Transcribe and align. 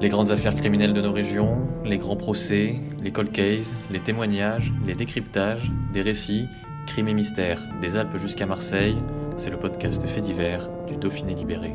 Les 0.00 0.10
grandes 0.10 0.30
affaires 0.30 0.54
criminelles 0.54 0.92
de 0.92 1.02
nos 1.02 1.10
régions, 1.10 1.56
les 1.84 1.98
grands 1.98 2.14
procès, 2.14 2.76
les 3.02 3.10
cold 3.10 3.32
cases, 3.32 3.74
les 3.90 3.98
témoignages, 3.98 4.72
les 4.86 4.94
décryptages, 4.94 5.72
des 5.92 6.02
récits, 6.02 6.46
crimes 6.86 7.08
et 7.08 7.14
mystères, 7.14 7.66
des 7.80 7.96
Alpes 7.96 8.16
jusqu'à 8.16 8.46
Marseille, 8.46 8.96
c'est 9.36 9.50
le 9.50 9.58
podcast 9.58 10.06
fait 10.06 10.20
divers 10.20 10.70
du 10.86 10.96
Dauphiné 10.96 11.34
libéré. 11.34 11.72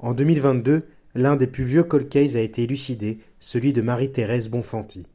En 0.00 0.12
2022, 0.12 0.88
l'un 1.14 1.36
des 1.36 1.46
plus 1.46 1.64
vieux 1.64 1.84
cold 1.84 2.08
cases 2.08 2.34
a 2.34 2.40
été 2.40 2.64
élucidé, 2.64 3.20
celui 3.38 3.72
de 3.72 3.80
Marie-Thérèse 3.80 4.50
Bonfanti. 4.50 5.06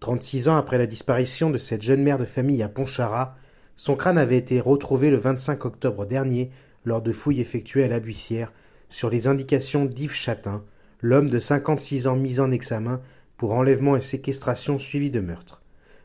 36 0.00 0.48
ans 0.48 0.56
après 0.56 0.78
la 0.78 0.88
disparition 0.88 1.50
de 1.50 1.58
cette 1.58 1.82
jeune 1.82 2.02
mère 2.02 2.18
de 2.18 2.24
famille 2.24 2.64
à 2.64 2.68
Pontcharrat, 2.68 3.36
son 3.76 3.94
crâne 3.94 4.18
avait 4.18 4.36
été 4.36 4.58
retrouvé 4.58 5.10
le 5.10 5.16
25 5.16 5.64
octobre 5.64 6.06
dernier 6.06 6.50
lors 6.84 7.02
de 7.02 7.12
fouilles 7.12 7.40
effectuées 7.40 7.84
à 7.84 7.88
la 7.88 8.00
Buissière 8.00 8.52
sur 8.94 9.10
les 9.10 9.26
indications 9.26 9.86
d'Yves 9.86 10.14
Chatin, 10.14 10.62
l'homme 11.00 11.28
de 11.28 11.40
56 11.40 12.06
ans 12.06 12.14
mis 12.14 12.38
en 12.38 12.52
examen 12.52 13.00
pour 13.36 13.52
enlèvement 13.54 13.96
et 13.96 14.00
séquestration 14.00 14.78
suivi 14.78 15.10
de 15.10 15.18
meurtre. 15.18 15.62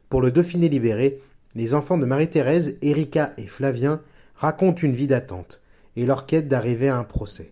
Pour 0.10 0.22
le 0.22 0.32
Dauphiné 0.32 0.70
libéré, 0.70 1.22
les 1.54 1.76
enfants 1.76 2.00
de 2.00 2.08
Marie-Thérèse, 2.08 2.80
Erika 2.82 3.34
et 3.38 3.46
Flavien 3.46 4.02
racontent 4.34 4.82
une 4.82 4.94
vie 4.94 5.06
d'attente 5.06 5.62
et 5.96 6.06
leur 6.08 6.26
quête 6.26 6.48
d'arriver 6.48 6.90
à 6.90 6.98
un 6.98 7.04
procès. 7.04 7.52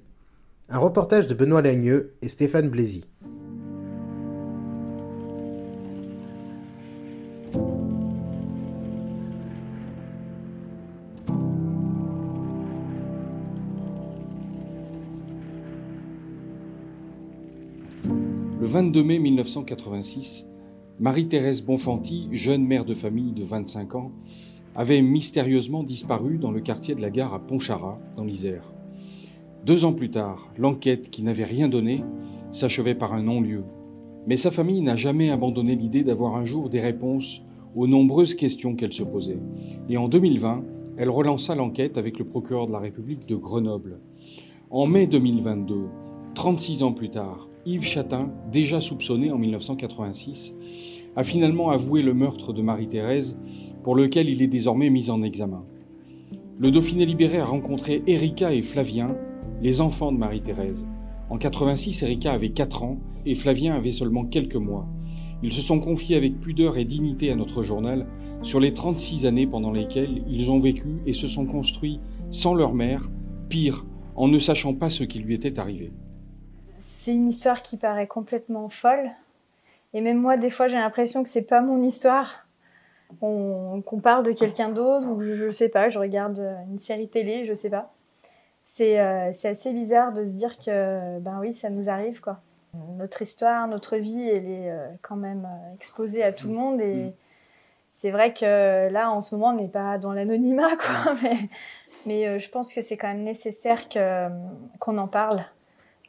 Un 0.69 0.79
reportage 0.79 1.27
de 1.27 1.35
Benoît 1.35 1.61
Lagneux 1.61 2.15
et 2.23 2.29
Stéphane 2.29 2.69
Blaisy. 2.69 3.05
Le 18.67 18.73
22 18.73 19.01
mai 19.01 19.19
1986, 19.19 20.45
Marie-Thérèse 20.99 21.63
Bonfanti, 21.63 22.27
jeune 22.33 22.65
mère 22.65 22.83
de 22.83 22.93
famille 22.93 23.31
de 23.31 23.45
25 23.45 23.95
ans, 23.95 24.11
avait 24.75 25.01
mystérieusement 25.01 25.83
disparu 25.83 26.37
dans 26.37 26.51
le 26.51 26.59
quartier 26.59 26.93
de 26.93 26.99
la 26.99 27.09
gare 27.09 27.33
à 27.33 27.39
Pontcharrat, 27.39 27.97
dans 28.17 28.25
l'Isère. 28.25 28.65
Deux 29.65 29.85
ans 29.85 29.93
plus 29.93 30.09
tard, 30.09 30.51
l'enquête 30.57 31.09
qui 31.09 31.23
n'avait 31.23 31.45
rien 31.45 31.69
donné 31.69 32.03
s'achevait 32.51 32.93
par 32.93 33.13
un 33.13 33.23
non-lieu. 33.23 33.63
Mais 34.27 34.35
sa 34.35 34.51
famille 34.51 34.81
n'a 34.81 34.97
jamais 34.97 35.29
abandonné 35.29 35.77
l'idée 35.77 36.03
d'avoir 36.03 36.35
un 36.35 36.43
jour 36.43 36.67
des 36.67 36.81
réponses 36.81 37.43
aux 37.73 37.87
nombreuses 37.87 38.35
questions 38.35 38.75
qu'elle 38.75 38.91
se 38.91 39.03
posait. 39.03 39.39
Et 39.87 39.95
en 39.95 40.09
2020, 40.09 40.65
elle 40.97 41.09
relança 41.09 41.55
l'enquête 41.55 41.97
avec 41.97 42.19
le 42.19 42.25
procureur 42.25 42.67
de 42.67 42.73
la 42.73 42.79
République 42.79 43.25
de 43.29 43.37
Grenoble. 43.37 44.01
En 44.69 44.87
mai 44.87 45.07
2022, 45.07 45.85
36 46.33 46.83
ans 46.83 46.91
plus 46.91 47.09
tard, 47.09 47.46
Yves 47.69 47.83
Chatin, 47.83 48.31
déjà 48.49 48.79
soupçonné 48.79 49.29
en 49.29 49.37
1986, 49.37 50.55
a 51.17 51.23
finalement 51.25 51.69
avoué 51.69 52.01
le 52.01 52.13
meurtre 52.13 52.53
de 52.53 52.61
Marie-Thérèse, 52.61 53.37
pour 53.83 53.93
lequel 53.93 54.29
il 54.29 54.41
est 54.41 54.47
désormais 54.47 54.89
mis 54.89 55.09
en 55.09 55.21
examen. 55.21 55.65
Le 56.59 56.71
Dauphiné 56.71 57.05
libéré 57.05 57.39
a 57.39 57.45
rencontré 57.45 58.03
Erika 58.07 58.53
et 58.53 58.61
Flavien, 58.61 59.17
les 59.61 59.81
enfants 59.81 60.13
de 60.13 60.17
Marie-Thérèse. 60.17 60.87
En 61.29 61.37
86, 61.37 62.03
Erika 62.03 62.31
avait 62.31 62.51
4 62.51 62.85
ans 62.85 62.99
et 63.25 63.35
Flavien 63.35 63.75
avait 63.75 63.91
seulement 63.91 64.23
quelques 64.23 64.55
mois. 64.55 64.87
Ils 65.43 65.51
se 65.51 65.61
sont 65.61 65.81
confiés 65.81 66.15
avec 66.15 66.39
pudeur 66.39 66.77
et 66.77 66.85
dignité 66.85 67.31
à 67.31 67.35
notre 67.35 67.63
journal 67.63 68.07
sur 68.43 68.61
les 68.61 68.71
36 68.71 69.25
années 69.25 69.45
pendant 69.45 69.73
lesquelles 69.73 70.23
ils 70.29 70.49
ont 70.51 70.59
vécu 70.59 71.01
et 71.05 71.11
se 71.11 71.27
sont 71.27 71.45
construits 71.45 71.99
sans 72.29 72.53
leur 72.53 72.73
mère, 72.73 73.11
pire, 73.49 73.85
en 74.15 74.29
ne 74.29 74.39
sachant 74.39 74.73
pas 74.73 74.89
ce 74.89 75.03
qui 75.03 75.19
lui 75.19 75.33
était 75.33 75.59
arrivé 75.59 75.91
c'est 77.07 77.13
une 77.13 77.29
histoire 77.29 77.61
qui 77.61 77.77
paraît 77.77 78.05
complètement 78.05 78.67
folle. 78.67 79.09
Et 79.93 80.01
même 80.01 80.17
moi, 80.17 80.35
des 80.35 80.49
fois, 80.49 80.67
j'ai 80.67 80.75
l'impression 80.75 81.23
que 81.23 81.29
c'est 81.29 81.41
pas 81.41 81.61
mon 81.61 81.81
histoire. 81.81 82.45
Qu'on 83.21 83.81
parle 84.03 84.25
de 84.25 84.33
quelqu'un 84.33 84.67
d'autre, 84.67 85.07
ou 85.07 85.21
je, 85.21 85.49
sais 85.49 85.69
pas, 85.69 85.89
je 85.89 85.99
regarde 85.99 86.45
une 86.69 86.79
série 86.79 87.07
télé, 87.07 87.45
je 87.45 87.53
sais 87.53 87.69
pas. 87.69 87.93
C'est 88.65 88.99
euh, 88.99 89.31
assez 89.31 89.71
bizarre 89.71 90.11
de 90.11 90.25
se 90.25 90.33
dire 90.33 90.57
que, 90.59 91.17
ben 91.19 91.39
oui, 91.39 91.53
ça 91.53 91.69
nous 91.69 91.89
arrive, 91.89 92.19
quoi. 92.19 92.41
Notre 92.97 93.21
histoire, 93.21 93.69
notre 93.69 93.95
vie, 93.95 94.27
elle 94.27 94.49
est 94.49 94.69
euh, 94.69 94.89
quand 95.01 95.15
même 95.15 95.45
euh, 95.49 95.75
exposée 95.75 96.23
à 96.23 96.33
tout 96.33 96.49
le 96.49 96.55
monde. 96.55 96.81
Et 96.81 97.05
mm. 97.05 97.13
c'est 97.93 98.11
vrai 98.11 98.33
que 98.33 98.89
là, 98.89 99.11
en 99.11 99.21
ce 99.21 99.33
moment, 99.33 99.51
on 99.51 99.61
n'est 99.61 99.69
pas 99.69 99.97
dans 99.97 100.11
l'anonymat, 100.11 100.75
quoi. 100.75 101.15
Mais, 101.23 101.37
mais 102.05 102.37
je 102.37 102.49
pense 102.49 102.73
que 102.73 102.81
c'est 102.81 102.97
quand 102.97 103.07
même 103.07 103.23
nécessaire 103.23 103.87
qu'on 103.87 104.97
en 104.97 105.07
parle. 105.07 105.45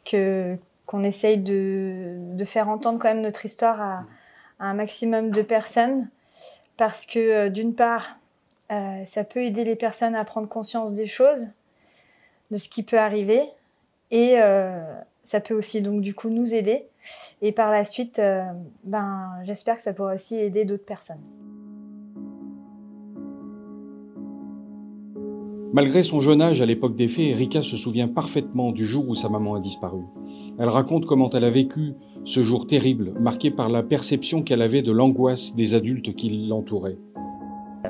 Que, 0.05 0.59
qu'on 0.89 1.05
essaye 1.05 1.37
de, 1.37 2.45
faire 2.47 2.71
entendre 2.71 2.99
quand 2.99 3.09
même 3.09 3.21
notre 3.21 3.45
histoire 3.45 3.81
à, 3.81 4.05
un 4.59 4.73
maximum 4.73 5.31
de 5.31 5.43
personnes. 5.43 6.09
Parce 6.79 7.05
que 7.05 7.19
euh, 7.19 7.49
d'une 7.51 7.75
part, 7.75 8.17
euh, 8.73 9.05
ça 9.05 9.23
peut 9.23 9.45
aider 9.45 9.65
les 9.65 9.77
personnes 9.77 10.17
à 10.17 10.25
prendre 10.25 10.49
conscience 10.49 10.95
des 10.95 11.07
choses, 11.07 11.49
de 12.51 12.57
ce 12.57 12.71
qui 12.71 12.83
peut 12.83 12.99
arriver. 12.99 13.43
Et 14.11 14.41
euh, 14.41 14.81
ça 15.25 15.41
peut 15.41 15.55
aussi 15.55 15.83
donc 15.83 16.01
du 16.01 16.15
coup 16.15 16.31
nous 16.31 16.55
aider. 16.55 16.87
Et 17.43 17.53
par 17.53 17.71
la 17.71 17.85
suite, 17.85 18.21
ben 18.85 19.31
j'espère 19.45 19.77
que 19.77 19.83
ça 19.83 19.93
pourra 19.93 20.15
aussi 20.15 20.37
aider 20.37 20.65
d'autres 20.65 20.87
personnes. 20.87 21.23
Malgré 25.73 26.03
son 26.03 26.21
jeune 26.21 26.41
âge 26.41 26.63
à 26.63 26.67
l'époque 26.67 26.97
des 26.97 27.09
faits, 27.09 27.27
Erika 27.27 27.63
se 27.63 27.77
souvient 27.77 28.09
parfaitement 28.09 28.73
du 28.73 28.87
jour 28.87 29.07
où 29.07 29.15
sa 29.15 29.29
maman 29.29 29.55
a 29.55 29.61
disparu. 29.61 30.01
Elle 30.59 30.71
raconte 30.71 31.05
comment 31.05 31.29
elle 31.31 31.45
a 31.45 31.51
vécu 31.51 31.93
ce 32.25 32.43
jour 32.43 32.67
terrible, 32.67 33.13
marqué 33.21 33.51
par 33.51 33.69
la 33.69 33.83
perception 33.83 34.43
qu'elle 34.43 34.63
avait 34.63 34.81
de 34.81 34.93
l'angoisse 34.93 35.55
des 35.55 35.75
adultes 35.75 36.15
qui 36.15 36.47
l'entouraient. 36.49 36.99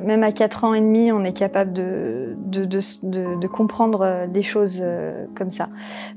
Même 0.05 0.22
à 0.22 0.33
4 0.33 0.65
ans 0.65 0.75
et 0.75 0.81
demi, 0.81 1.12
on 1.12 1.25
est 1.25 1.33
capable 1.33 1.72
de, 1.72 3.47
comprendre 3.47 4.27
des 4.28 4.43
choses 4.43 4.81
euh, 4.83 5.27
comme 5.37 5.50
ça. 5.50 5.69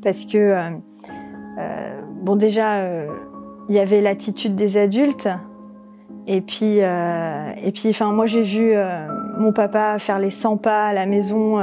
Parce 0.04 0.26
que, 0.26 0.38
euh, 0.38 0.70
euh, 1.60 2.02
bon, 2.22 2.36
déjà, 2.36 2.84
il 3.70 3.76
y 3.76 3.80
avait 3.80 4.02
l'attitude 4.02 4.56
des 4.56 4.78
adultes. 4.78 5.30
Et 6.28 6.42
puis, 6.42 6.78
et 6.80 7.72
puis 7.72 7.90
enfin, 7.90 8.12
moi, 8.12 8.26
j'ai 8.26 8.44
vu 8.44 8.74
mon 9.38 9.52
papa 9.54 9.98
faire 10.00 10.20
les 10.20 10.32
100 10.32 10.58
pas 10.58 10.88
à 10.88 10.94
la 10.94 11.06
maison 11.06 11.60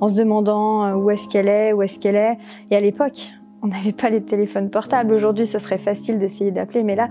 en 0.00 0.08
se 0.08 0.16
demandant 0.16 0.94
où 0.94 1.10
est-ce 1.10 1.28
qu'elle 1.28 1.48
est, 1.48 1.72
où 1.72 1.82
est-ce 1.82 1.98
qu'elle 1.98 2.16
est. 2.16 2.38
Et 2.70 2.76
à 2.76 2.80
l'époque, 2.80 3.32
on 3.64 3.68
n'avait 3.68 3.92
pas 3.92 4.10
les 4.10 4.22
téléphones 4.22 4.70
portables. 4.70 5.12
Aujourd'hui, 5.12 5.46
ça 5.46 5.58
serait 5.58 5.78
facile 5.78 6.18
d'essayer 6.18 6.50
d'appeler, 6.50 6.82
mais 6.82 6.94
là, 6.94 7.08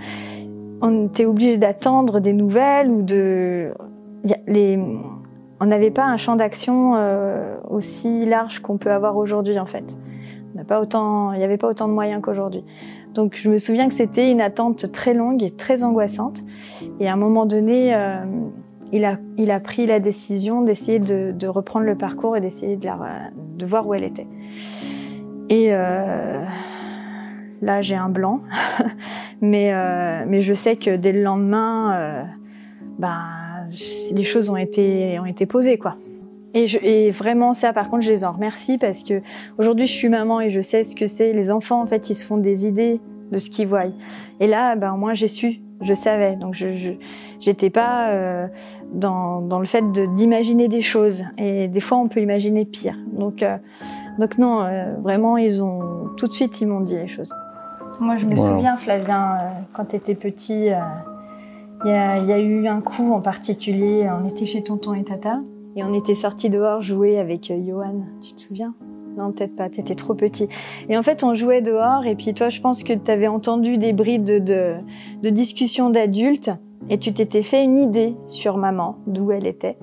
on 0.82 1.08
était 1.08 1.26
obligé 1.26 1.58
d'attendre 1.58 2.20
des 2.20 2.34
nouvelles 2.34 2.90
ou 2.90 3.02
de. 3.02 3.74
Les... 4.48 4.80
On 5.60 5.66
n'avait 5.66 5.92
pas 5.92 6.04
un 6.04 6.18
champ 6.18 6.36
d'action 6.36 6.96
euh, 6.96 7.56
aussi 7.70 8.26
large 8.26 8.60
qu'on 8.60 8.78
peut 8.78 8.92
avoir 8.92 9.18
aujourd'hui, 9.18 9.58
en 9.58 9.66
fait. 9.66 9.86
On 10.56 10.64
pas 10.64 10.80
autant... 10.80 11.32
Il 11.34 11.40
n'y 11.40 11.44
avait 11.44 11.58
pas 11.58 11.70
autant 11.70 11.88
de 11.88 11.94
moyens 11.94 12.22
qu'aujourd'hui. 12.22 12.64
Donc, 13.14 13.36
je 13.36 13.50
me 13.50 13.58
souviens 13.58 13.88
que 13.88 13.94
c'était 13.94 14.30
une 14.30 14.42
attente 14.42 14.92
très 14.92 15.14
longue 15.14 15.42
et 15.42 15.52
très 15.52 15.84
angoissante. 15.84 16.42
Et 17.00 17.08
à 17.08 17.14
un 17.14 17.18
moment 17.18 17.46
donné, 17.46 17.96
euh, 17.96 18.18
il, 18.94 19.06
a, 19.06 19.18
il 19.38 19.52
a 19.52 19.60
pris 19.60 19.88
la 19.88 20.00
décision 20.00 20.62
d'essayer 20.62 21.00
de, 21.00 21.48
reprendre 21.48 21.86
le 21.86 21.96
parcours 21.96 22.38
et 22.38 22.42
d'essayer 22.42 22.78
de, 22.78 23.66
voir 23.66 23.88
où 23.88 23.94
elle 23.96 24.04
était. 24.04 24.28
Et 25.50 25.74
euh, 25.74 26.46
là, 27.62 27.82
j'ai 27.82 27.96
un 27.96 28.10
blanc. 28.10 28.42
mais, 29.42 29.74
euh, 29.74 30.24
mais 30.28 30.42
je 30.42 30.54
sais 30.54 30.76
que 30.76 30.96
dès 30.96 31.12
le 31.12 31.24
lendemain, 31.24 31.96
euh, 31.96 32.24
ben, 33.00 33.20
les 34.12 34.24
choses 34.24 34.52
ont 34.52 34.58
été, 34.58 35.20
ont 35.20 35.26
été 35.26 35.48
posées, 35.48 35.80
quoi. 35.80 35.98
Et, 36.54 36.66
et, 36.84 37.10
vraiment 37.10 37.56
ça, 37.56 37.74
par 37.74 37.90
contre, 37.90 38.04
je 38.04 38.12
les 38.12 38.24
en 38.24 38.32
remercie 38.32 38.78
parce 38.78 39.02
que 39.02 39.22
aujourd'hui, 39.58 39.88
je 39.88 39.92
suis 39.92 40.10
maman 40.10 40.40
et 40.40 40.52
je 40.52 40.62
sais 40.62 40.84
ce 40.84 40.96
que 40.96 41.08
c'est. 41.08 41.34
Les 41.34 41.50
enfants, 41.50 41.82
en 41.82 41.88
fait, 41.88 42.12
ils 42.12 42.16
se 42.16 42.28
font 42.28 42.38
des 42.38 42.68
idées 42.68 43.02
de 43.32 43.40
ce 43.40 43.50
qu'ils 43.50 43.68
voient. 43.68 43.86
Et 44.40 44.46
là, 44.46 44.76
ben, 44.76 44.96
moi, 44.98 45.16
j'ai 45.16 45.28
su 45.28 45.62
Je 45.84 45.94
savais, 45.94 46.36
donc 46.36 46.54
je 46.54 46.94
j'étais 47.40 47.70
pas 47.70 48.10
euh, 48.10 48.48
dans, 48.94 49.42
dans, 49.42 49.60
le 49.60 49.66
fait 49.66 49.84
d'imaginer 50.16 50.68
des 50.70 50.82
choses. 50.82 51.24
Et 51.38 51.68
des 51.68 51.80
fois, 51.82 51.98
on 51.98 52.08
peut 52.08 52.22
imaginer 52.22 52.66
pire. 52.66 52.96
Donc, 53.12 53.44
euh, 53.44 53.58
donc 54.18 54.38
non, 54.38 54.64
euh, 54.64 54.96
vraiment, 55.02 55.38
ils 55.38 55.62
ont 55.62 56.10
tout 56.18 56.28
de 56.28 56.34
suite, 56.34 56.62
ils 56.62 56.68
m'ont 56.68 56.80
dit 56.80 56.96
les 56.96 57.08
choses. 57.08 57.34
Moi, 58.00 58.18
je 58.18 58.26
me 58.26 58.36
souviens, 58.36 58.78
Flavien, 58.78 59.38
quand 59.74 59.86
tu 59.86 59.98
étais 59.98 60.16
petit, 60.16 60.68
il 61.86 61.90
y, 61.90 61.92
a, 61.92 62.18
y, 62.20 62.32
a, 62.32 62.40
eu 62.40 62.68
un 62.68 62.82
coup 62.82 63.14
en 63.14 63.22
particulier. 63.22 64.10
On 64.10 64.28
était 64.28 64.46
chez 64.46 64.64
tonton 64.64 64.94
et 64.94 65.04
tata 65.04 65.42
et 65.76 65.84
on 65.84 65.94
était 65.94 66.16
sortis 66.16 66.50
dehors 66.50 66.82
jouer 66.82 67.20
avec 67.20 67.52
Johan. 67.52 68.06
Tu 68.22 68.34
te 68.34 68.42
souviens? 68.42 68.74
Non, 69.18 69.32
peut-être 69.32 69.56
pas, 69.56 69.70
t'étais 69.70 69.94
trop 69.94 70.14
petit. 70.14 70.48
Et 70.90 70.98
en 70.98 71.04
fait, 71.04 71.24
on 71.24 71.34
jouait 71.34 71.62
dehors, 71.62 72.06
et 72.06 72.16
puis 72.16 72.34
toi, 72.34 72.50
je 72.50 72.62
pense 72.62 72.84
que 72.84 72.94
t'avais 72.94 73.28
entendu 73.28 73.78
des 73.78 73.94
brides 73.94 74.24
de, 74.24 74.78
de, 75.22 75.30
discussions 75.30 75.90
d'adultes, 75.90 76.52
et 76.90 76.98
tu 76.98 77.14
t'étais 77.14 77.44
fait 77.44 77.64
une 77.64 77.78
idée 77.78 78.16
sur 78.28 78.58
maman, 78.58 78.98
d'où 79.08 79.32
elle 79.32 79.48
était. 79.48 79.78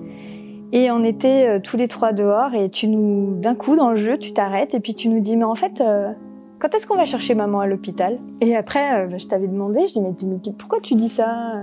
Et 0.73 0.91
on 0.91 1.03
était 1.03 1.47
euh, 1.47 1.59
tous 1.59 1.77
les 1.77 1.87
trois 1.87 2.13
dehors, 2.13 2.53
et 2.53 2.69
tu 2.69 2.87
nous, 2.87 3.35
d'un 3.39 3.55
coup, 3.55 3.75
dans 3.75 3.89
le 3.89 3.95
jeu, 3.95 4.17
tu 4.17 4.33
t'arrêtes, 4.33 4.73
et 4.73 4.79
puis 4.79 4.95
tu 4.95 5.09
nous 5.09 5.19
dis, 5.19 5.35
mais 5.35 5.43
en 5.43 5.55
fait, 5.55 5.81
euh, 5.81 6.11
quand 6.59 6.75
est-ce 6.75 6.85
qu'on 6.85 6.97
va 6.97 7.05
chercher 7.05 7.33
maman 7.33 7.61
à 7.61 7.67
l'hôpital? 7.67 8.19
Et 8.41 8.55
après, 8.55 9.05
euh, 9.05 9.17
je 9.17 9.27
t'avais 9.27 9.47
demandé, 9.47 9.87
je 9.87 9.93
dis, 9.93 10.01
mais, 10.01 10.13
mais 10.23 10.53
pourquoi 10.57 10.79
tu 10.81 10.95
dis 10.95 11.09
ça? 11.09 11.53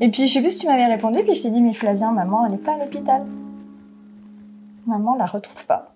Et 0.00 0.10
puis, 0.10 0.26
je 0.26 0.32
sais 0.32 0.40
plus 0.40 0.52
si 0.52 0.58
tu 0.58 0.66
m'avais 0.66 0.86
répondu, 0.86 1.20
puis 1.20 1.34
je 1.34 1.42
t'ai 1.42 1.50
dit, 1.50 1.60
mais 1.60 1.72
Flavien, 1.72 2.12
maman, 2.12 2.46
elle 2.46 2.52
n'est 2.52 2.58
pas 2.58 2.74
à 2.74 2.78
l'hôpital. 2.78 3.24
Maman 4.86 5.16
la 5.16 5.26
retrouve 5.26 5.66
pas. 5.66 5.94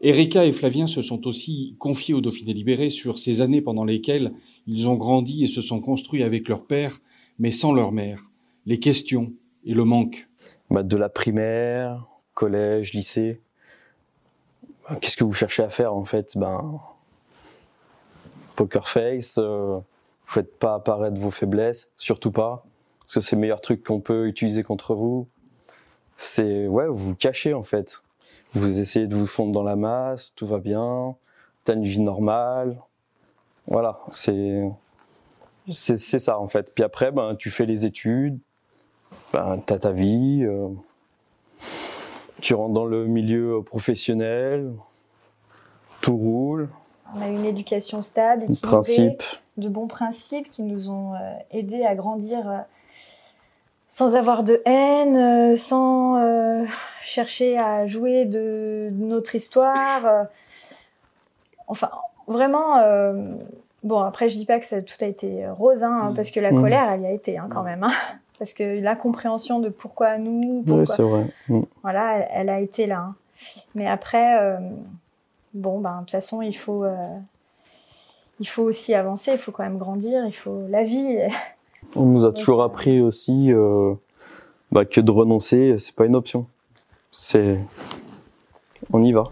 Erika 0.00 0.44
et 0.44 0.52
Flavien 0.52 0.86
se 0.86 1.02
sont 1.02 1.26
aussi 1.26 1.74
confiés 1.78 2.14
au 2.14 2.20
Dauphiné 2.20 2.54
libéré 2.54 2.88
sur 2.88 3.18
ces 3.18 3.40
années 3.40 3.60
pendant 3.60 3.84
lesquelles 3.84 4.32
ils 4.66 4.88
ont 4.88 4.94
grandi 4.94 5.42
et 5.42 5.48
se 5.48 5.60
sont 5.60 5.80
construits 5.80 6.22
avec 6.22 6.48
leur 6.48 6.64
père, 6.66 7.00
mais 7.38 7.50
sans 7.50 7.72
leur 7.72 7.90
mère. 7.90 8.30
Les 8.66 8.78
questions 8.78 9.32
et 9.64 9.74
le 9.74 9.84
manque. 9.84 10.28
Bah 10.70 10.82
de 10.82 10.96
la 10.96 11.08
primaire, 11.08 12.06
collège, 12.34 12.92
lycée. 12.92 13.40
Qu'est-ce 15.00 15.16
que 15.16 15.24
vous 15.24 15.32
cherchez 15.32 15.62
à 15.62 15.68
faire 15.68 15.94
en 15.94 16.04
fait? 16.04 16.36
Ben, 16.36 16.80
poker 18.54 18.88
face. 18.88 19.38
Euh, 19.38 19.78
faites 20.26 20.58
pas 20.58 20.74
apparaître 20.74 21.18
vos 21.18 21.30
faiblesses, 21.30 21.90
surtout 21.96 22.30
pas, 22.30 22.66
parce 23.00 23.14
que 23.14 23.20
c'est 23.20 23.36
le 23.36 23.40
meilleur 23.40 23.62
truc 23.62 23.82
qu'on 23.82 24.00
peut 24.00 24.28
utiliser 24.28 24.62
contre 24.62 24.94
vous. 24.94 25.26
C'est 26.16 26.66
ouais, 26.68 26.86
vous 26.86 27.08
vous 27.08 27.14
cachez 27.14 27.54
en 27.54 27.62
fait 27.62 28.02
vous 28.54 28.80
essayez 28.80 29.06
de 29.06 29.14
vous 29.14 29.26
fondre 29.26 29.52
dans 29.52 29.62
la 29.62 29.76
masse, 29.76 30.34
tout 30.34 30.46
va 30.46 30.58
bien, 30.58 31.14
tu 31.64 31.72
as 31.72 31.74
une 31.74 31.84
vie 31.84 32.00
normale. 32.00 32.80
Voilà, 33.66 34.00
c'est 34.10 34.70
c'est 35.70 35.98
ça 35.98 36.38
en 36.38 36.48
fait. 36.48 36.72
Puis 36.74 36.82
après, 36.82 37.10
ben, 37.12 37.36
tu 37.36 37.50
fais 37.50 37.66
les 37.66 37.84
études, 37.84 38.38
ben, 39.32 39.62
tu 39.66 39.72
as 39.72 39.78
ta 39.78 39.92
vie, 39.92 40.42
euh, 40.44 40.68
tu 42.40 42.54
rentres 42.54 42.72
dans 42.72 42.86
le 42.86 43.06
milieu 43.06 43.62
professionnel, 43.62 44.72
tout 46.00 46.16
roule. 46.16 46.68
On 47.14 47.20
a 47.20 47.28
une 47.28 47.44
éducation 47.44 48.02
stable, 48.02 48.46
principe. 48.62 49.22
de 49.56 49.68
bons 49.68 49.86
principes 49.86 50.50
qui 50.50 50.62
nous 50.62 50.90
ont 50.90 51.14
euh, 51.14 51.18
aidés 51.50 51.84
à 51.84 51.94
grandir 51.94 52.48
euh, 52.48 52.58
sans 53.88 54.14
avoir 54.14 54.44
de 54.44 54.62
haine, 54.66 55.56
sans 55.56 56.16
chercher 57.08 57.58
à 57.58 57.86
jouer 57.86 58.24
de, 58.24 58.90
notre 58.92 59.34
histoire. 59.34 60.06
Euh, 60.06 60.24
enfin, 61.66 61.90
vraiment. 62.26 62.78
Euh, 62.78 63.34
bon, 63.82 64.00
après, 64.00 64.28
je 64.28 64.36
dis 64.36 64.46
pas 64.46 64.60
que 64.60 64.66
ça, 64.66 64.82
tout 64.82 64.96
a 65.00 65.06
été 65.06 65.48
rose, 65.48 65.82
hein, 65.82 66.10
mm. 66.10 66.14
parce 66.14 66.30
que 66.30 66.40
la 66.40 66.52
mm. 66.52 66.60
colère, 66.60 66.90
elle 66.92 67.02
y 67.02 67.06
a 67.06 67.12
été 67.12 67.38
hein, 67.38 67.48
quand 67.50 67.62
mm. 67.62 67.66
même. 67.66 67.84
Hein, 67.84 67.92
parce 68.38 68.52
que 68.52 68.80
la 68.80 68.94
compréhension 68.94 69.58
de 69.58 69.68
pourquoi 69.68 70.18
nous, 70.18 70.62
pourquoi, 70.66 70.86
c'est 70.86 71.02
vrai. 71.02 71.26
Voilà, 71.82 72.18
elle, 72.30 72.50
a 72.50 72.60
été 72.60 72.86
là. 72.86 73.14
Mais 73.74 73.86
après, 73.86 74.38
euh, 74.40 74.58
bon, 75.54 75.80
ben, 75.80 75.94
de 75.94 76.00
toute 76.00 76.10
façon, 76.12 76.42
il 76.42 76.56
faut, 76.56 76.84
il 78.38 78.46
faut 78.46 78.62
aussi 78.62 78.94
avancer, 78.94 79.32
il 79.32 79.38
faut 79.38 79.50
quand 79.50 79.64
même 79.64 79.78
grandir, 79.78 80.24
il 80.26 80.32
faut 80.32 80.66
la 80.68 80.84
vie. 80.84 81.18
On 81.96 82.06
nous 82.06 82.24
a 82.24 82.32
toujours 82.32 82.62
appris 82.62 83.00
aussi 83.00 83.50
bah, 84.70 84.84
que 84.84 85.00
de 85.00 85.10
renoncer, 85.10 85.76
c'est 85.78 85.94
pas 85.94 86.04
une 86.04 86.16
option 86.16 86.46
c'est. 87.10 87.58
On 88.92 89.02
y 89.02 89.12
va. 89.12 89.24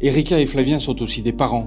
Erika 0.00 0.38
et 0.38 0.46
Flavien 0.46 0.78
sont 0.78 1.02
aussi 1.02 1.22
des 1.22 1.32
parents. 1.32 1.66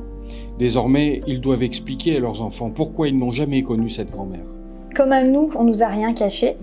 Désormais, 0.57 1.19
ils 1.27 1.41
doivent 1.41 1.63
expliquer 1.63 2.15
à 2.15 2.19
leurs 2.19 2.41
enfants 2.41 2.69
pourquoi 2.69 3.09
ils 3.09 3.17
n'ont 3.17 3.31
jamais 3.31 3.61
connu 3.63 3.89
cette 3.89 4.09
grand-mère. 4.09 4.45
Comme 4.95 5.11
à 5.11 5.23
nous, 5.23 5.49
on 5.55 5.65
nous 5.65 5.83
a 5.83 5.87
rien 5.87 6.13
caché. 6.13 6.55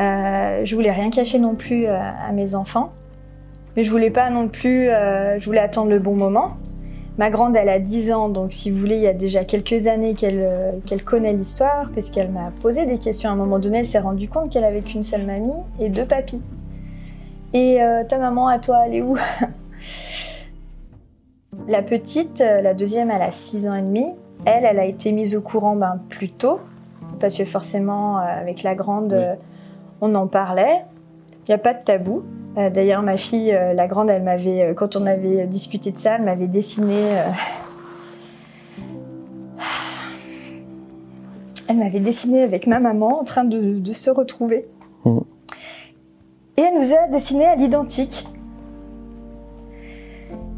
Euh, 0.00 0.64
je 0.64 0.74
voulais 0.74 0.90
rien 0.90 1.10
cacher 1.10 1.38
non 1.38 1.54
plus 1.54 1.86
euh, 1.86 1.96
à 1.96 2.32
mes 2.32 2.54
enfants, 2.54 2.92
mais 3.76 3.84
je 3.84 3.90
voulais 3.90 4.10
pas 4.10 4.30
non 4.30 4.48
plus. 4.48 4.88
Euh, 4.88 5.38
je 5.38 5.44
voulais 5.44 5.60
attendre 5.60 5.90
le 5.90 5.98
bon 5.98 6.14
moment. 6.14 6.56
Ma 7.18 7.28
grande, 7.28 7.54
elle 7.56 7.68
a 7.68 7.78
10 7.78 8.12
ans, 8.12 8.28
donc 8.28 8.52
si 8.52 8.70
vous 8.70 8.78
voulez, 8.78 8.96
il 8.96 9.02
y 9.02 9.06
a 9.06 9.12
déjà 9.12 9.44
quelques 9.44 9.86
années 9.86 10.14
qu'elle 10.14 10.40
euh, 10.40 10.72
connaît 11.04 11.34
l'histoire, 11.34 11.90
puisqu'elle 11.90 12.30
m'a 12.30 12.50
posé 12.62 12.86
des 12.86 12.98
questions. 12.98 13.28
À 13.28 13.32
un 13.34 13.36
moment 13.36 13.58
donné, 13.58 13.78
elle 13.78 13.84
s'est 13.84 13.98
rendue 13.98 14.28
compte 14.28 14.50
qu'elle 14.50 14.64
avait 14.64 14.80
qu'une 14.80 15.02
seule 15.02 15.26
mamie 15.26 15.52
et 15.78 15.90
deux 15.90 16.06
papis. 16.06 16.40
Et 17.52 17.82
euh, 17.82 18.04
ta 18.04 18.18
maman, 18.18 18.48
à 18.48 18.58
toi, 18.58 18.84
elle 18.86 18.94
est 18.94 19.02
où? 19.02 19.16
La 21.68 21.82
petite, 21.82 22.38
la 22.40 22.72
deuxième, 22.74 23.10
elle 23.10 23.20
a 23.20 23.32
6 23.32 23.68
ans 23.68 23.74
et 23.74 23.82
demi. 23.82 24.06
Elle, 24.46 24.64
elle 24.64 24.78
a 24.78 24.86
été 24.86 25.12
mise 25.12 25.36
au 25.36 25.42
courant 25.42 25.76
ben, 25.76 26.00
plus 26.08 26.30
tôt, 26.30 26.58
parce 27.20 27.36
que 27.36 27.44
forcément, 27.44 28.16
avec 28.16 28.62
la 28.62 28.74
grande, 28.74 29.36
on 30.00 30.14
en 30.14 30.26
parlait. 30.26 30.84
Il 31.42 31.50
n'y 31.50 31.54
a 31.54 31.58
pas 31.58 31.74
de 31.74 31.84
tabou. 31.84 32.22
Euh, 32.56 32.68
d'ailleurs, 32.68 33.02
ma 33.02 33.16
fille, 33.16 33.52
euh, 33.52 33.74
la 33.74 33.86
grande, 33.86 34.10
elle 34.10 34.22
m'avait, 34.22 34.62
euh, 34.62 34.74
quand 34.74 34.96
on 34.96 35.06
avait 35.06 35.46
discuté 35.46 35.92
de 35.92 35.98
ça, 35.98 36.16
elle 36.16 36.24
m'avait 36.24 36.48
dessiné. 36.48 36.94
Elle 41.68 41.76
m'avait 41.76 42.00
dessiné 42.00 42.42
avec 42.42 42.66
ma 42.66 42.80
maman 42.80 43.20
en 43.20 43.24
train 43.24 43.44
de, 43.44 43.92
se 43.92 44.10
retrouver. 44.10 44.66
Mmh. 45.04 45.18
Et 46.56 46.62
elle 46.62 46.74
nous 46.74 46.92
a 46.92 47.06
dessiné 47.06 47.46
à 47.46 47.54
l'identique. 47.54 48.26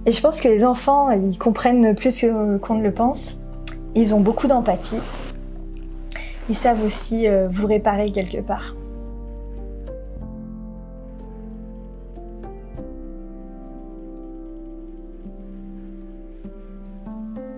Et 0.07 0.13
je 0.13 0.21
pense 0.21 0.41
que 0.41 0.49
les 0.49 0.65
enfants, 0.65 1.11
ils 1.11 1.39
comprennent 1.39 1.95
plus 1.95 2.25
qu'on 2.63 2.75
ne 2.75 2.83
le 2.83 2.93
pense. 2.93 3.39
Ils 3.95 4.15
ont 4.15 4.21
beaucoup 4.21 4.47
d'empathie. 4.47 4.97
Ils 6.49 6.57
savent 6.57 6.83
aussi 6.83 7.27
vous 7.51 7.67
réparer 7.67 8.11
quelque 8.11 8.39
part. 8.39 8.75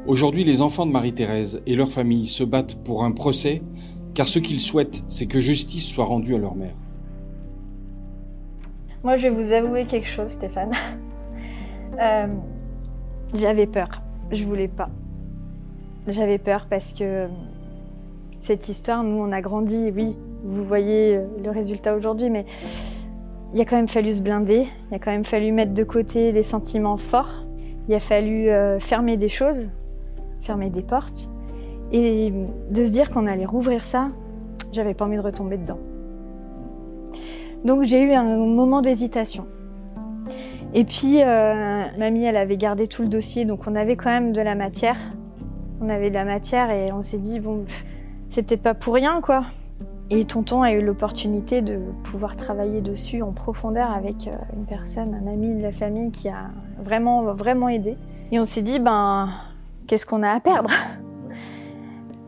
Aujourd'hui, 0.07 0.45
les 0.45 0.61
enfants 0.61 0.85
de 0.85 0.93
Marie-Thérèse 0.93 1.63
et 1.67 1.75
leur 1.75 1.91
famille 1.91 2.27
se 2.27 2.45
battent 2.45 2.75
pour 2.85 3.05
un 3.05 3.13
procès, 3.13 3.63
car 4.13 4.29
ce 4.29 4.39
qu'ils 4.39 4.61
souhaitent, 4.61 5.03
c'est 5.09 5.25
que 5.25 5.41
justice 5.41 5.87
soit 5.87 6.05
rendue 6.05 6.35
à 6.35 6.39
leur 6.39 6.55
mère. 6.55 6.75
Moi, 9.03 9.17
je 9.17 9.29
vais 9.29 9.35
vous 9.35 9.53
avouer 9.53 9.87
quelque 9.87 10.09
chose, 10.09 10.31
Stéphane. 10.31 10.71
Euh, 12.03 12.27
j'avais 13.35 13.69
peur. 13.69 14.03
Je 14.33 14.45
voulais 14.45 14.67
pas. 14.67 14.91
J'avais 16.09 16.39
peur 16.39 16.67
parce 16.69 16.93
que 16.93 17.29
cette 18.41 18.69
histoire, 18.69 19.05
nous, 19.05 19.17
on 19.17 19.31
a 19.31 19.41
grandi, 19.41 19.93
oui, 19.95 20.17
vous 20.43 20.65
voyez 20.65 21.15
euh, 21.15 21.25
le 21.45 21.53
résultat 21.53 21.95
aujourd'hui, 21.95 22.31
mais 22.31 22.47
il 23.55 23.61
a 23.61 23.65
quand 23.65 23.77
même 23.77 23.87
fallu 23.87 24.13
se 24.13 24.23
blinder, 24.23 24.67
il 24.91 24.95
a 24.97 24.99
quand 24.99 25.13
même 25.13 25.25
fallu 25.25 25.53
mettre 25.53 25.73
de 25.73 25.85
côté 25.85 26.33
des 26.33 26.43
sentiments 26.43 26.97
forts, 26.97 27.45
il 27.89 27.95
a 27.95 28.01
fallu 28.01 28.49
euh, 28.51 28.81
fermer 28.81 29.17
des 29.17 29.29
choses, 29.29 29.69
fermer 30.45 30.71
des 30.71 30.83
portes. 30.83 31.29
Et 31.93 32.33
de 32.71 32.85
se 32.85 32.91
dire 32.91 33.11
qu'on 33.11 33.27
allait 33.27 33.47
rouvrir 33.47 33.85
ça, 33.85 34.09
j'avais 34.73 34.95
pas 34.95 35.05
envie 35.05 35.17
de 35.17 35.23
retomber 35.23 35.59
dedans. 35.59 35.79
Donc 37.65 37.85
j'ai 37.85 38.03
eu 38.03 38.13
un 38.13 38.37
moment 38.37 38.83
d'hésitation. 38.83 39.47
Et 40.77 40.85
puis, 40.85 41.23
euh, 41.23 41.85
mamie, 41.99 42.25
elle 42.25 42.37
avait 42.37 42.57
gardé 42.57 42.89
tout 42.89 43.03
le 43.03 43.09
dossier, 43.09 43.45
donc 43.45 43.61
on 43.69 43.77
avait 43.77 43.95
quand 43.95 44.11
même 44.11 44.33
de 44.33 44.41
la 44.41 44.57
matière. 44.57 44.97
On 45.81 45.89
avait 45.89 46.11
de 46.11 46.15
la 46.15 46.25
matière 46.25 46.71
et 46.71 46.91
on 46.93 47.01
s'est 47.01 47.19
dit, 47.19 47.39
bon, 47.39 47.65
c'est 48.29 48.43
peut-être 48.43 48.63
pas 48.63 48.75
pour 48.75 48.95
rien, 48.95 49.21
quoi. 49.21 49.45
Et 50.11 50.25
tonton 50.25 50.63
a 50.63 50.73
eu 50.73 50.83
l'opportunité 50.83 51.63
de 51.63 51.79
pouvoir 52.03 52.37
travailler 52.37 52.81
dessus 52.81 53.23
en 53.23 53.33
profondeur 53.33 53.91
avec 53.91 54.27
euh, 54.27 54.33
une 54.55 54.67
personne, 54.67 55.15
un 55.15 55.33
ami 55.33 55.55
de 55.55 55.63
la 55.63 55.73
famille 55.73 56.11
qui 56.11 56.29
a 56.29 56.51
vraiment, 56.83 57.23
vraiment 57.35 57.69
aidé. 57.69 57.97
Et 58.33 58.41
on 58.41 58.45
s'est 58.45 58.63
dit, 58.63 58.81
ben, 58.81 59.29
qu'est-ce 59.87 60.07
qu'on 60.07 60.23
a 60.23 60.31
à 60.31 60.41
perdre? 60.41 60.71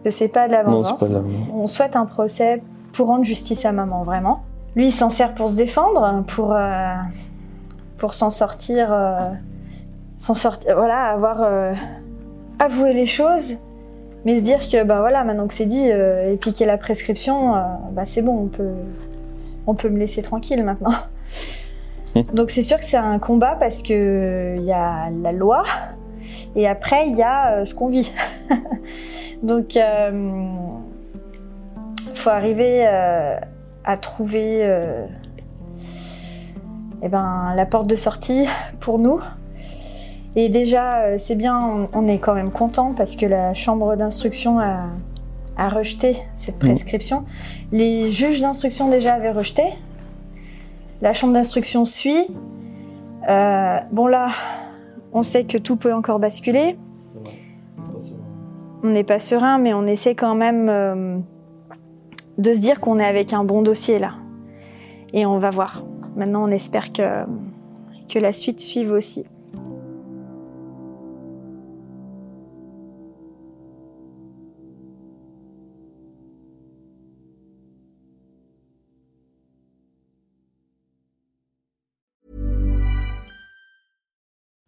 Que 0.05 0.11
c'est 0.11 0.29
pas 0.29 0.47
de 0.47 0.53
la 0.53 0.63
vengeance. 0.63 1.05
On 1.53 1.67
souhaite 1.67 1.97
un 1.97 2.07
procès 2.07 2.63
pour 2.93 3.09
rendre 3.09 3.25
justice 3.25 3.65
à 3.65 3.73
maman, 3.73 4.05
vraiment. 4.05 4.45
lui, 4.77 4.89
il 4.89 4.93
s'en 4.93 5.11
sert 5.11 5.35
pour 5.35 5.49
se 5.49 5.55
défendre, 5.55 6.23
pour, 6.29 6.53
euh, 6.53 6.95
pour 7.97 8.15
s'en 8.15 8.31
sortir, 8.31 8.93
euh, 8.93 9.19
s'en 10.19 10.35
sortir, 10.35 10.77
voilà, 10.77 11.07
avoir 11.07 11.43
euh, 11.43 11.73
avoué 12.59 12.93
les 12.93 13.07
choses, 13.07 13.55
mais 14.25 14.39
se 14.39 14.45
dire 14.45 14.61
que 14.61 14.85
bah 14.85 15.01
voilà, 15.01 15.25
maintenant 15.25 15.49
que 15.49 15.55
c'est 15.55 15.67
dit, 15.67 15.89
et 15.89 16.37
piquer 16.37 16.67
la 16.67 16.77
prescription, 16.77 17.55
bah 17.93 18.05
c'est 18.05 18.23
bon, 18.23 18.39
on 18.39 18.47
peut, 18.49 18.75
on 19.67 19.75
peut 19.75 19.89
me 19.89 19.99
laisser 19.99 20.21
tranquille 20.21 20.63
maintenant. 20.63 20.95
Donc 22.33 22.51
c'est 22.51 22.63
sûr 22.63 22.79
que 22.79 22.85
c'est 22.85 22.97
un 22.97 23.19
combat 23.19 23.57
parce 23.59 23.83
que 23.83 24.55
il 24.57 24.65
y 24.65 24.73
a 24.73 25.11
la 25.11 25.33
loi 25.33 25.65
et 26.57 26.67
après 26.67 27.09
il 27.09 27.17
y 27.17 27.23
a 27.23 27.53
euh, 27.53 27.65
ce 27.65 27.75
qu'on 27.75 27.89
vit. 27.89 28.13
Donc 29.43 29.77
il 29.77 29.83
faut 32.15 32.31
arriver 32.31 32.85
euh, 32.87 33.39
à 33.87 33.97
trouver 33.97 34.59
euh, 34.63 35.07
eh 37.03 37.09
ben, 37.09 37.53
la 37.55 37.67
porte 37.67 37.87
de 37.87 37.97
sortie 37.97 38.47
pour 38.81 38.99
nous. 38.99 39.21
Et 40.35 40.51
déjà, 40.51 40.99
euh, 40.99 41.17
c'est 41.19 41.35
bien, 41.35 41.89
on, 41.93 42.09
est 42.09 42.19
quand 42.19 42.35
même 42.35 42.51
content 42.51 42.93
parce 42.95 43.17
que 43.17 43.25
la 43.25 43.55
chambre 43.55 43.97
d'instruction 43.97 44.59
a, 44.59 44.89
a 45.57 45.69
rejeté 45.71 46.19
cette 46.35 46.59
prescription. 46.59 47.25
Les 47.73 48.11
juges 48.11 48.43
d'instruction 48.43 48.91
déjà 48.91 49.15
avaient 49.15 49.31
rejeté. 49.31 49.63
La 51.01 51.13
chambre 51.13 51.33
d'instruction 51.33 51.85
suit. 51.87 52.27
Euh, 53.29 53.79
bon 53.93 54.07
là, 54.07 54.29
on 55.17 55.23
sait 55.23 55.45
que 55.45 55.57
tout 55.57 55.77
peut 55.77 55.95
encore 55.95 56.19
basculer. 56.19 56.77
On 58.83 58.89
n'est 58.89 59.03
pas 59.03 59.19
serein, 59.19 59.57
mais 59.57 59.73
on 59.73 59.87
essaie 59.87 60.15
quand 60.15 60.35
même 60.35 60.69
euh, 60.69 61.19
de 62.37 62.53
se 62.53 62.59
dire 62.59 62.81
qu'on 62.81 62.99
est 62.99 63.05
avec 63.05 63.33
un 63.33 63.43
bon 63.43 63.63
dossier 63.63 63.99
là. 63.99 64.13
Et 65.15 65.25
on 65.25 65.39
va 65.39 65.49
voir. 65.49 65.85
Maintenant, 66.17 66.45
on 66.45 66.49
espère 66.49 66.93
que, 66.93 67.25
que 68.11 68.19
la 68.19 68.35
suite 68.35 68.61
suive 68.61 68.93
aussi. 68.93 69.25